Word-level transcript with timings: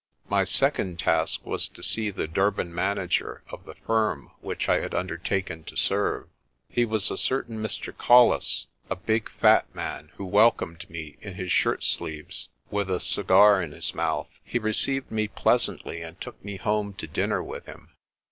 My 0.27 0.45
second 0.45 0.97
task 0.97 1.45
was 1.45 1.67
to 1.67 1.83
see 1.83 2.09
the 2.09 2.27
Durban 2.27 2.73
manager 2.73 3.43
of 3.49 3.65
the 3.65 3.75
firm 3.75 4.31
which 4.41 4.67
I 4.67 4.77
had 4.79 4.95
undertaken 4.95 5.63
to 5.65 5.77
serve. 5.77 6.27
He 6.69 6.85
was 6.85 7.11
a 7.11 7.19
certain 7.19 7.61
Mr. 7.61 7.95
Colles, 7.95 8.65
a 8.89 8.95
big 8.95 9.29
fat 9.29 9.75
man, 9.75 10.11
who 10.15 10.25
welcomed 10.25 10.89
me 10.89 11.17
in 11.21 11.35
his 11.35 11.51
shirt 11.51 11.83
sleeves, 11.83 12.49
with 12.71 12.89
a 12.89 12.99
cigar 12.99 13.61
in 13.61 13.73
his 13.73 13.93
mouth. 13.93 14.29
He 14.43 14.57
received 14.57 15.11
me 15.11 15.27
pleas 15.27 15.67
antly, 15.67 16.03
and 16.03 16.19
took 16.19 16.43
me 16.43 16.57
home 16.57 16.93
to 16.95 17.05
dinner 17.05 17.43
with 17.43 17.67
him. 17.67 17.91